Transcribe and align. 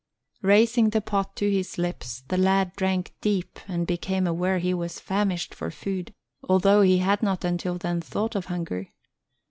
Raising 0.41 0.89
the 0.89 0.99
pot 0.99 1.35
to 1.35 1.51
his 1.51 1.77
lips 1.77 2.23
the 2.27 2.35
lad 2.35 2.75
drank 2.75 3.13
deep 3.21 3.59
and 3.67 3.85
became 3.85 4.25
aware 4.25 4.57
he 4.57 4.73
was 4.73 4.99
famished 4.99 5.53
for 5.53 5.69
food, 5.69 6.11
although 6.49 6.81
he 6.81 6.97
had 6.97 7.21
not 7.21 7.45
until 7.45 7.77
then 7.77 8.01
thought 8.01 8.33
of 8.35 8.45
hunger. 8.45 8.87